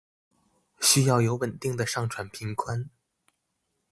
[0.79, 2.87] 需要有穩定的上傳頻寬